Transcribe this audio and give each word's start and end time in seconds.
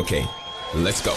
Okay, 0.00 0.24
let's 0.76 1.02
go. 1.02 1.12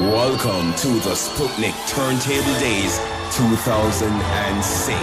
Welcome 0.00 0.72
to 0.76 0.88
the 1.04 1.12
Sputnik 1.12 1.76
Turntable 1.90 2.58
Days 2.58 2.98
2006. 3.36 4.96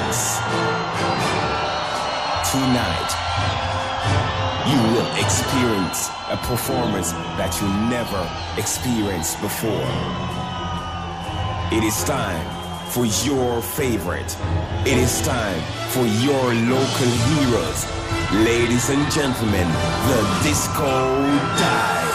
Tonight, 2.49 3.11
you 4.65 4.81
will 4.95 5.05
experience 5.23 6.09
a 6.31 6.37
performance 6.47 7.11
that 7.37 7.61
you 7.61 7.67
never 7.91 8.27
experienced 8.59 9.39
before. 9.39 9.87
It 11.71 11.83
is 11.83 12.03
time 12.05 12.56
for 12.97 13.05
your 13.27 13.61
favorite. 13.61 14.35
It 14.83 14.97
is 14.97 15.21
time 15.21 15.61
for 15.89 16.03
your 16.25 16.51
local 16.65 17.11
heroes. 17.29 17.85
Ladies 18.43 18.89
and 18.89 19.11
gentlemen, 19.11 19.67
the 20.07 20.39
Disco 20.43 21.21
Dice. 21.59 22.06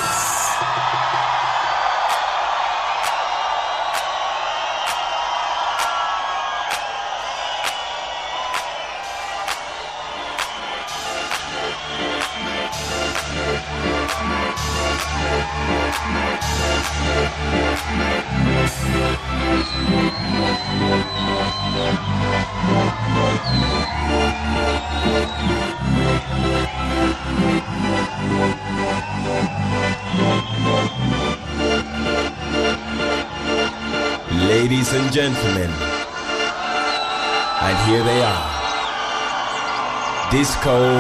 Disco 40.63 40.92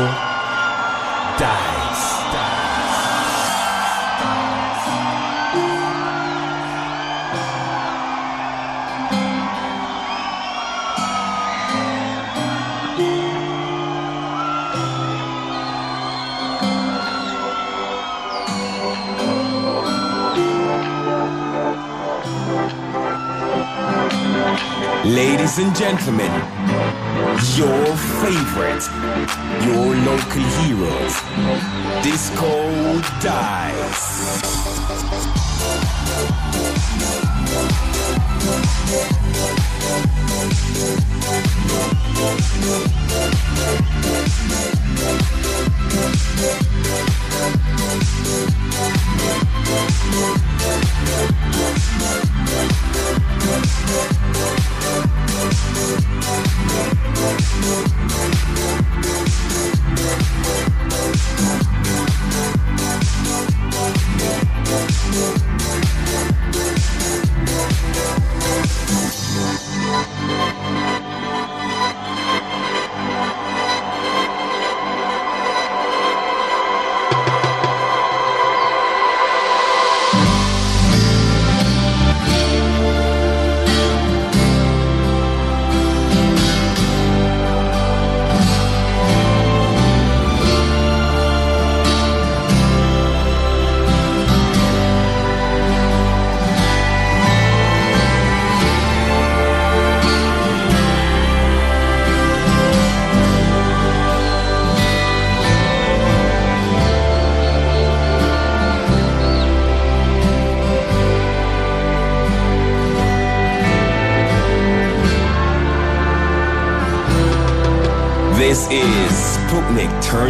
Ladies 25.04 25.58
and 25.58 25.74
gentlemen, 25.74 26.30
your 27.56 27.96
favorite, 28.22 28.84
your 29.66 29.96
local 29.96 30.42
heroes, 30.62 31.14
Disco 32.04 33.00
Dice. 33.20 34.42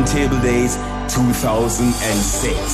Turntable 0.04 0.40
Days 0.40 0.76
2006. 1.14 2.71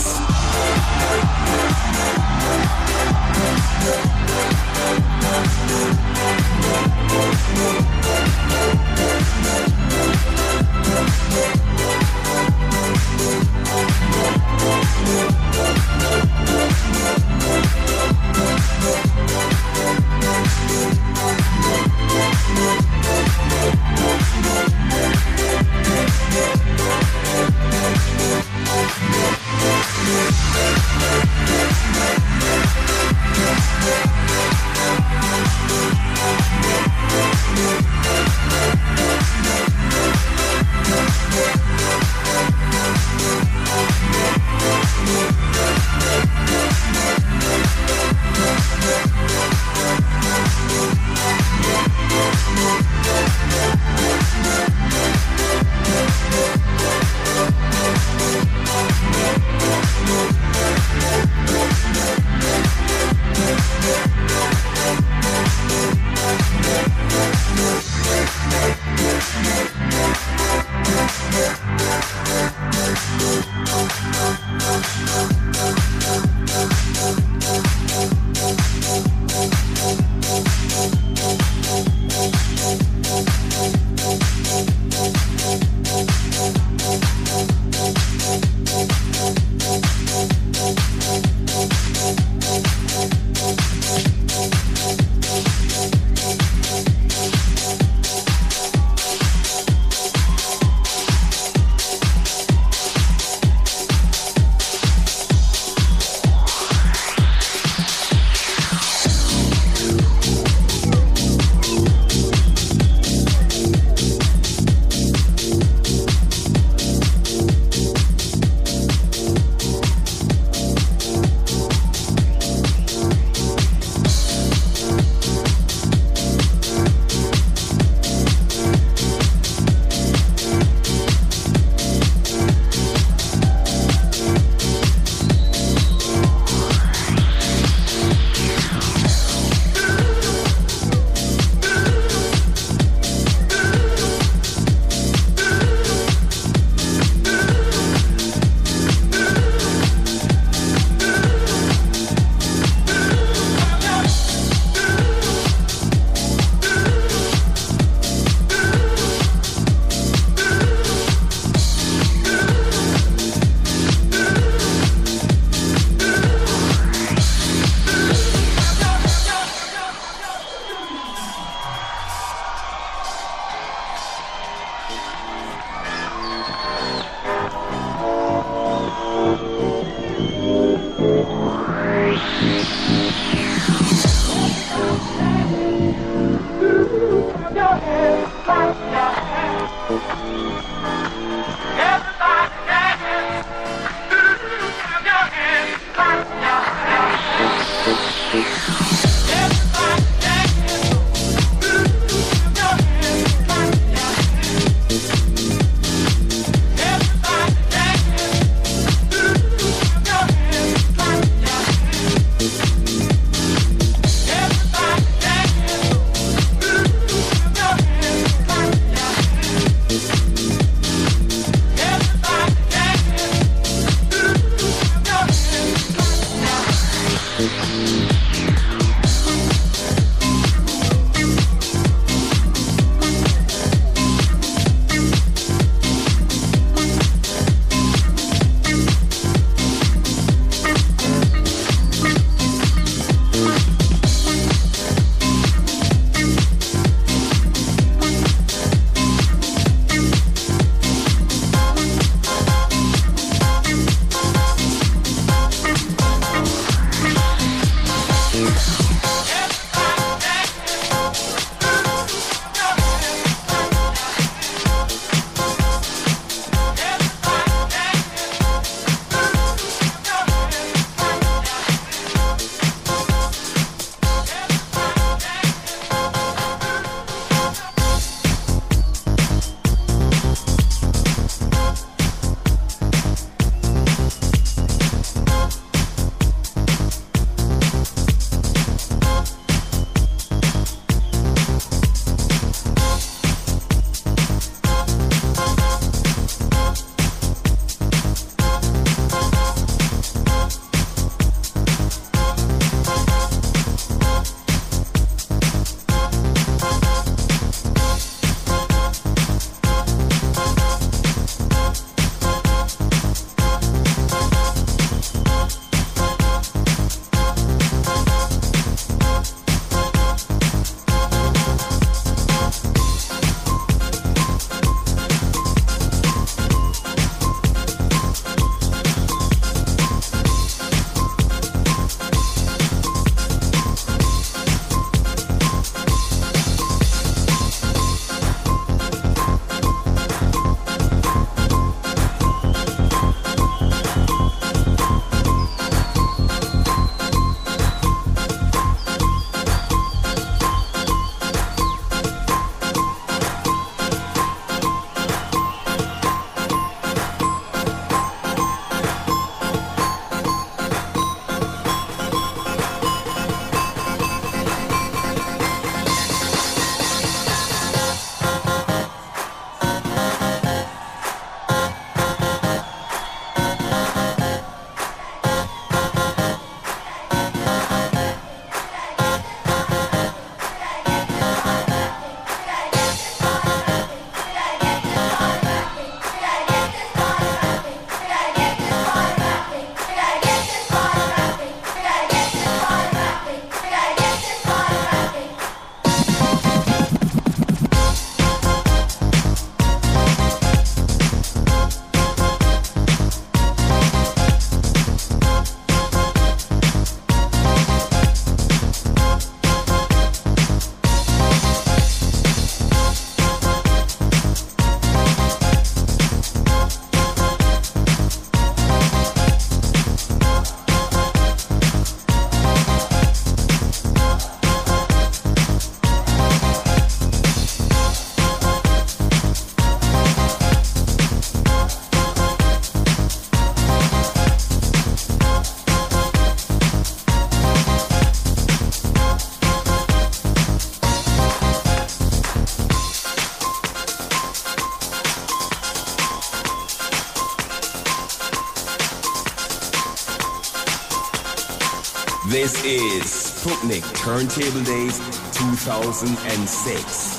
This 452.28 452.62
is 452.62 453.04
Sputnik 453.04 453.82
Turntable 453.94 454.62
Days 454.62 454.98
2006. 455.32 457.17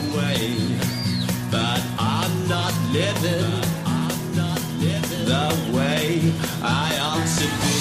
away. 0.00 0.56
But 1.50 1.80
I'm 1.98 2.32
not 2.48 2.74
living, 2.90 3.62
I'm 3.86 4.18
not 4.34 4.60
living 4.80 5.24
the 5.32 5.48
way 5.76 6.32
I 6.62 6.88
ought 7.06 7.28
to 7.40 7.46
be. 7.62 7.78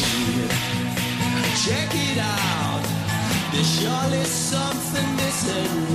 Check 1.66 1.90
it 1.94 2.20
out, 2.20 2.84
there's 3.52 3.72
surely 3.80 4.24
something 4.26 5.10
missing. 5.16 5.93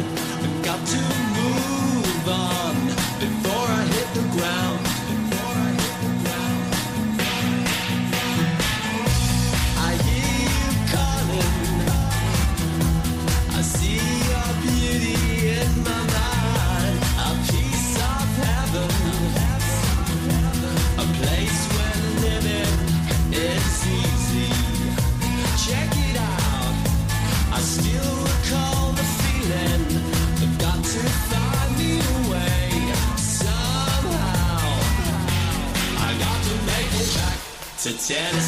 Tennessee. 38.08 38.47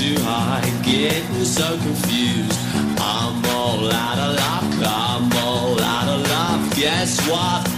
too 0.00 0.16
high, 0.22 0.64
getting 0.82 1.44
so 1.44 1.76
confused. 1.76 2.58
I'm 2.98 3.44
all 3.44 3.92
out 3.92 4.18
of 4.18 4.34
luck, 4.34 4.88
I'm 4.88 5.30
all 5.44 5.78
out 5.78 6.08
of 6.08 6.22
luck. 6.26 6.74
Guess 6.74 7.28
what? 7.28 7.68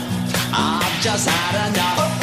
I've 0.55 1.03
just 1.03 1.29
had 1.29 1.73
enough. 1.73 2.22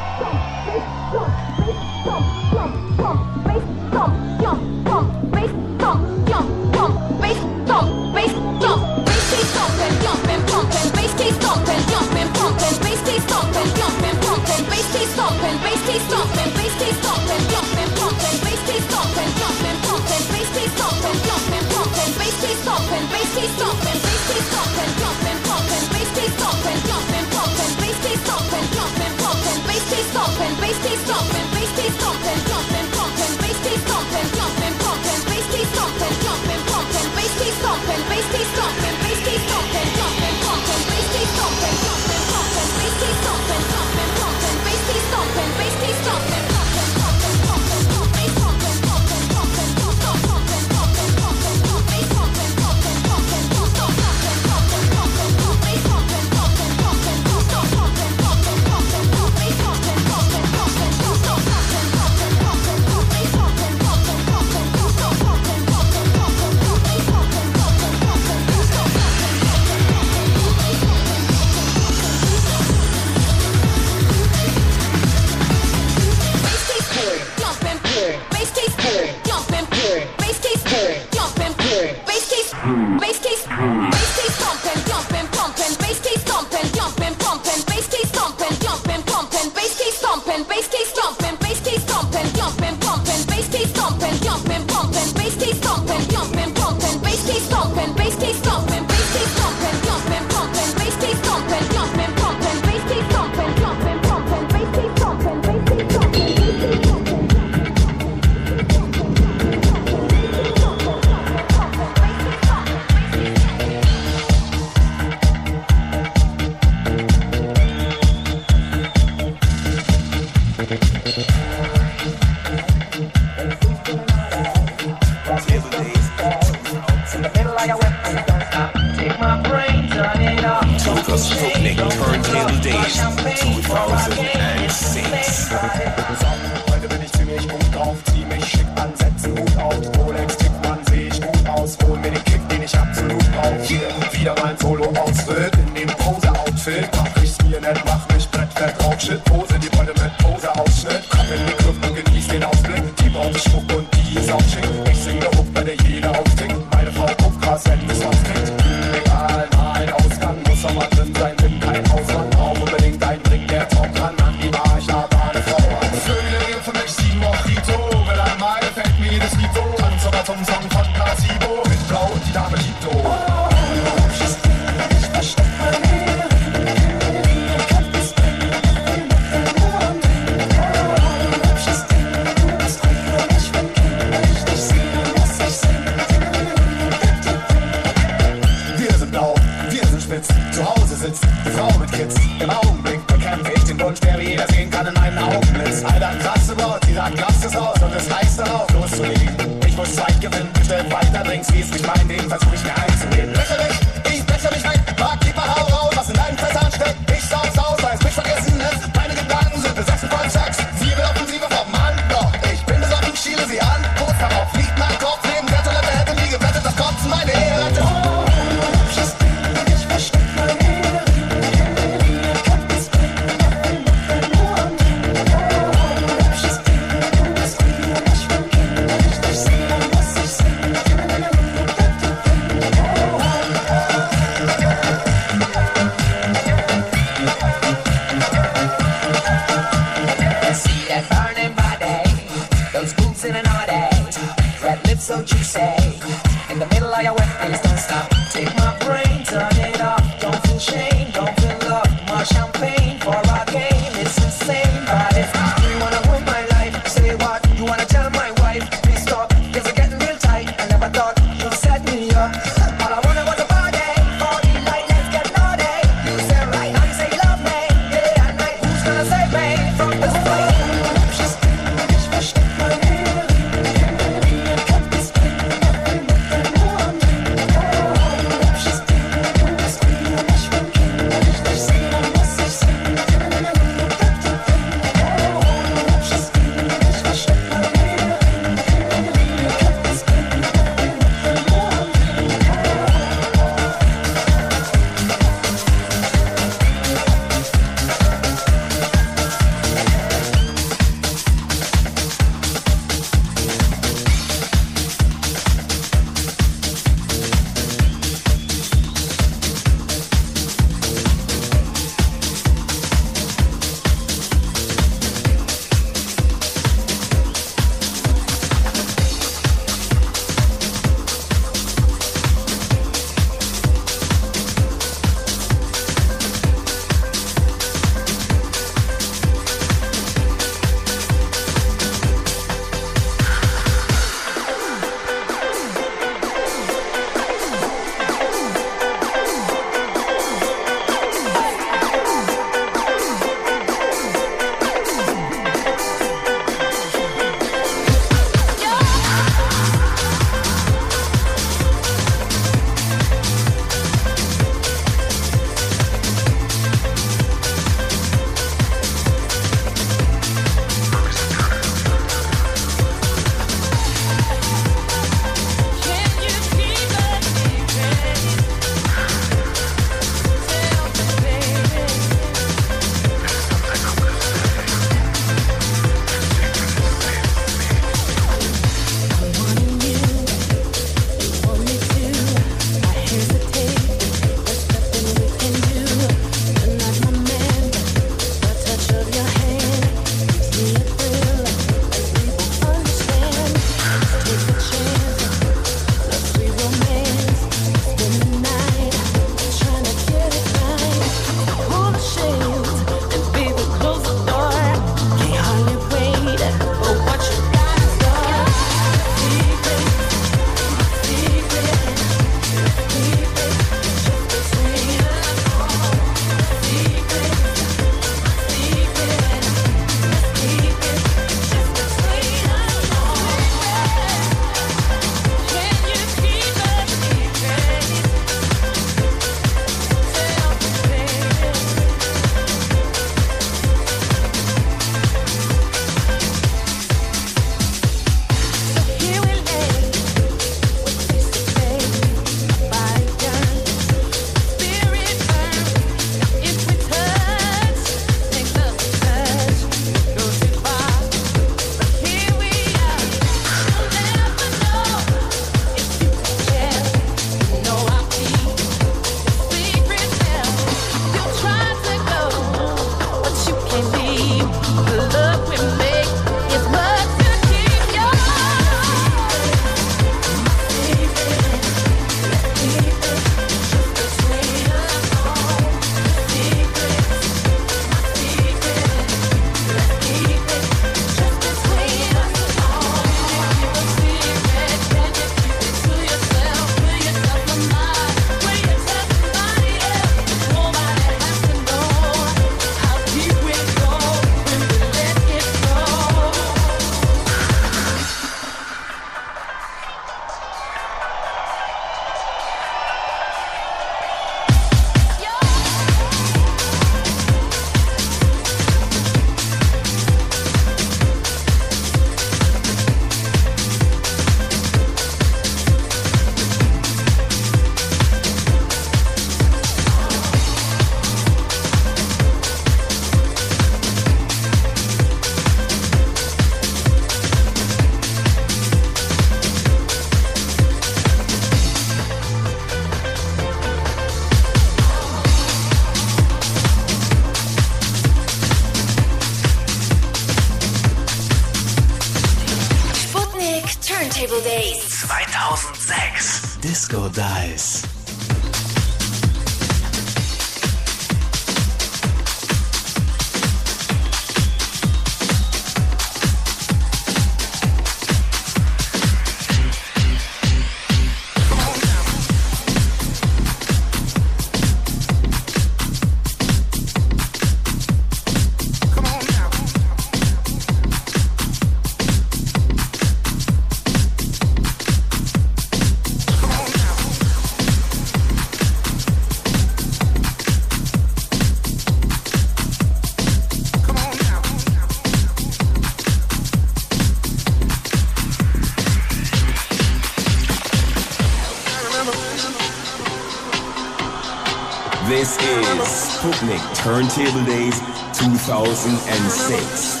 Turntable 596.78 597.44
Days 597.44 597.78
2006. 598.16 600.00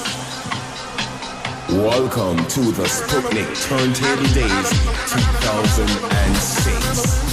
Welcome 1.70 2.38
to 2.46 2.60
the 2.70 2.84
Sputnik 2.84 3.52
Turntable 3.66 4.28
Days 4.32 4.70
2006. 5.10 7.27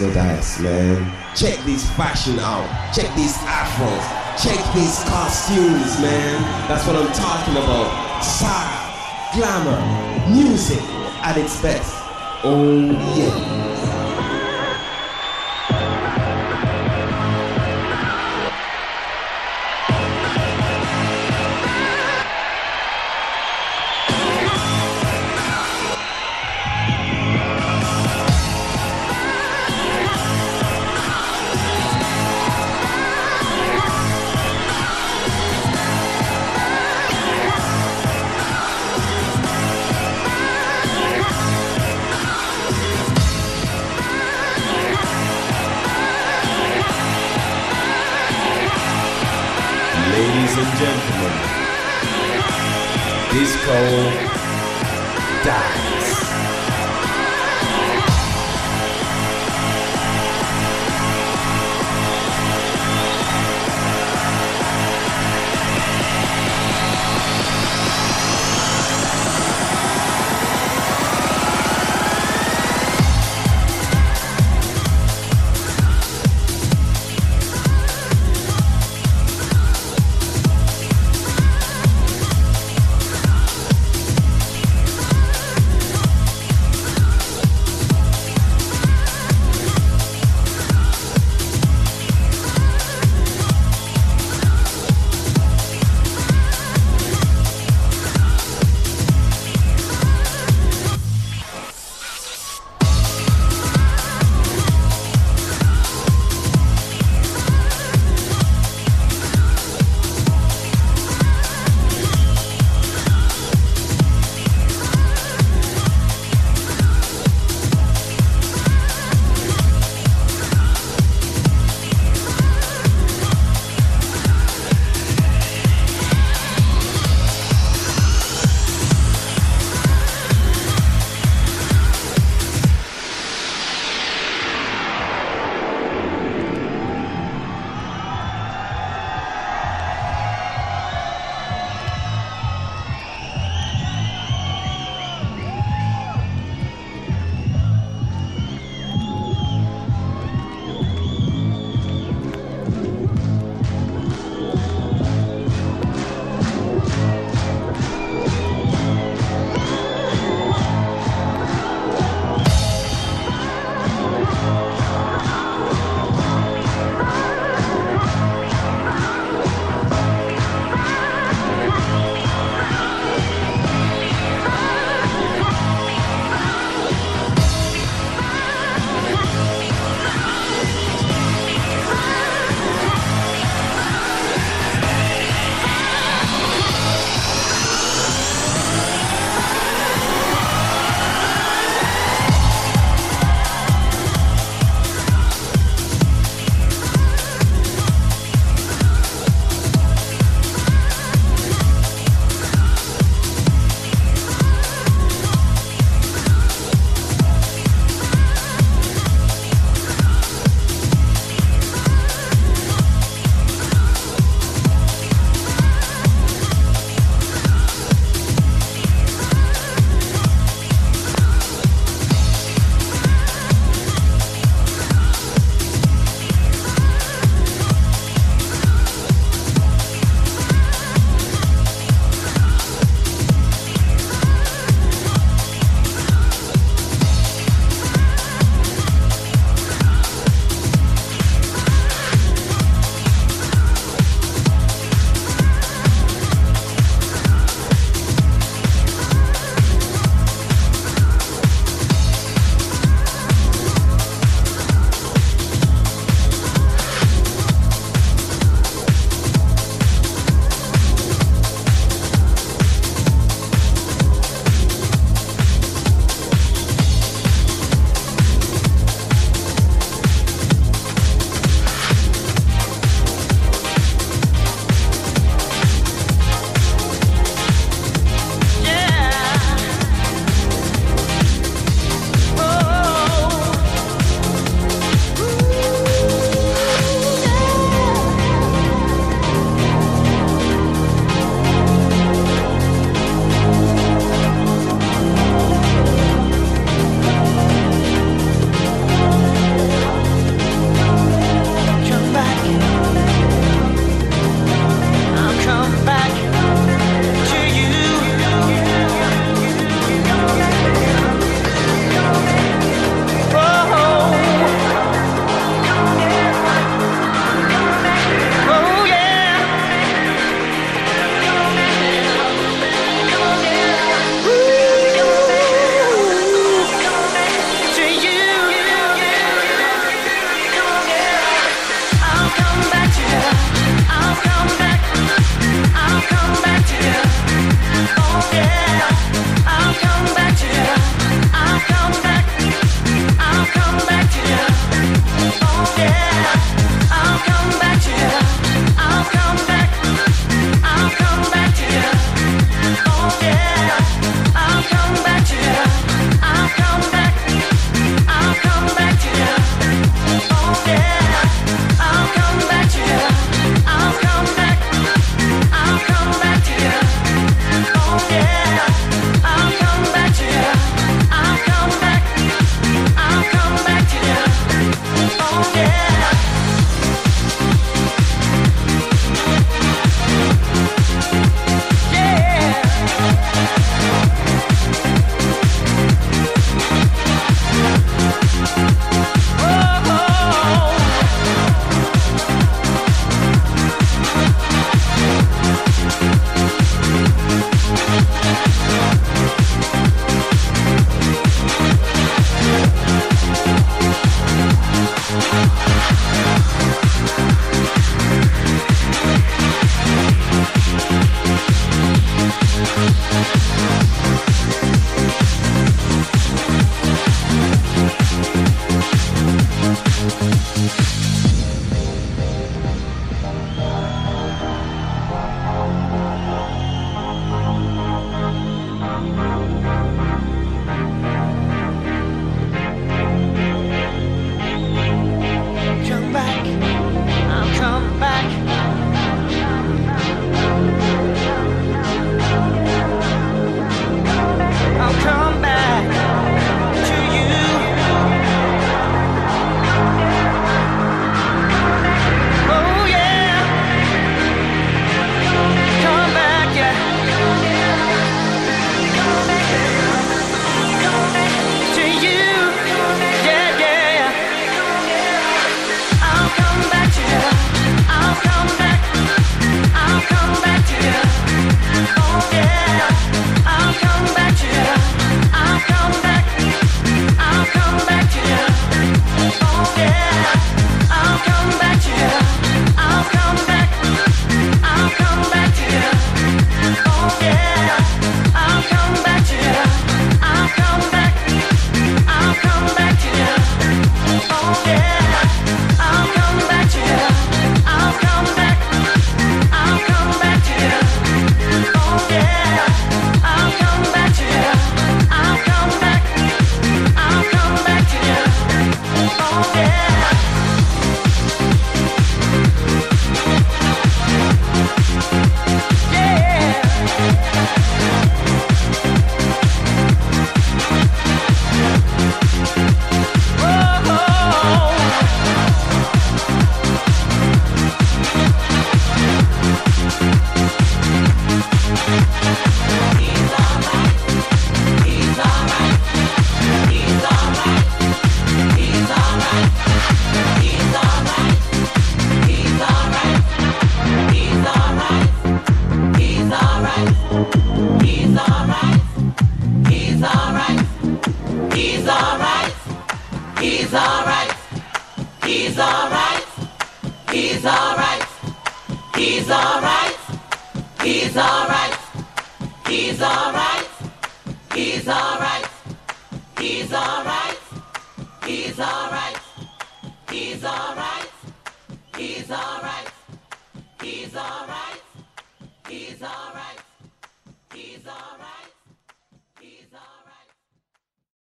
Dice, 0.00 0.58
man. 0.58 1.12
Check 1.36 1.56
these 1.64 1.88
fashion 1.90 2.36
out. 2.40 2.66
Check 2.92 3.14
these 3.14 3.36
afros. 3.46 4.02
Check 4.42 4.58
these 4.74 5.04
costumes, 5.04 6.00
man. 6.00 6.42
That's 6.66 6.84
what 6.84 6.96
I'm 6.96 7.12
talking 7.12 7.54
about. 7.54 8.20
Style, 8.20 8.90
glamour, 9.34 10.34
music 10.34 10.82
at 11.22 11.36
its 11.38 11.62
best. 11.62 11.94
Oh 12.42 12.90
yeah. 13.16 13.53